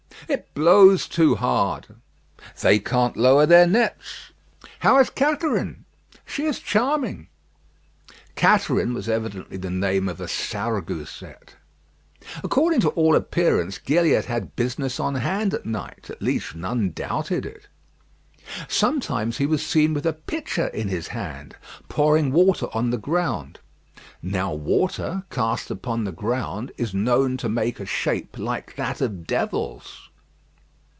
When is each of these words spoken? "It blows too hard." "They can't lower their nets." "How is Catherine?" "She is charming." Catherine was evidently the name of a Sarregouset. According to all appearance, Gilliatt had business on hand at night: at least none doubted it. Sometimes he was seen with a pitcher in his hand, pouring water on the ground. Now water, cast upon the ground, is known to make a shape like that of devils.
"It 0.27 0.53
blows 0.53 1.09
too 1.09 1.35
hard." 1.35 1.87
"They 2.61 2.79
can't 2.79 3.17
lower 3.17 3.45
their 3.45 3.67
nets." 3.67 4.31
"How 4.79 4.99
is 4.99 5.09
Catherine?" 5.09 5.83
"She 6.25 6.45
is 6.45 6.59
charming." 6.59 7.27
Catherine 8.35 8.93
was 8.93 9.09
evidently 9.09 9.57
the 9.57 9.69
name 9.71 10.07
of 10.07 10.21
a 10.21 10.29
Sarregouset. 10.29 11.55
According 12.45 12.79
to 12.81 12.89
all 12.89 13.15
appearance, 13.17 13.77
Gilliatt 13.77 14.25
had 14.25 14.55
business 14.55 15.01
on 15.01 15.15
hand 15.15 15.53
at 15.53 15.65
night: 15.65 16.09
at 16.09 16.21
least 16.21 16.55
none 16.55 16.91
doubted 16.91 17.45
it. 17.45 17.67
Sometimes 18.69 19.37
he 19.37 19.45
was 19.47 19.65
seen 19.65 19.93
with 19.93 20.05
a 20.05 20.13
pitcher 20.13 20.67
in 20.67 20.87
his 20.87 21.09
hand, 21.09 21.57
pouring 21.89 22.31
water 22.31 22.67
on 22.73 22.91
the 22.91 22.97
ground. 22.97 23.59
Now 24.21 24.53
water, 24.53 25.23
cast 25.29 25.69
upon 25.69 26.05
the 26.05 26.11
ground, 26.13 26.71
is 26.77 26.93
known 26.93 27.35
to 27.37 27.49
make 27.49 27.81
a 27.81 27.85
shape 27.85 28.37
like 28.37 28.75
that 28.77 29.01
of 29.01 29.27
devils. 29.27 30.07